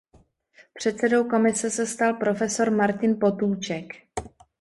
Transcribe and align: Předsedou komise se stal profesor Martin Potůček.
Předsedou 0.73 1.29
komise 1.29 1.69
se 1.69 1.85
stal 1.85 2.13
profesor 2.13 2.71
Martin 2.71 3.19
Potůček. 3.19 3.85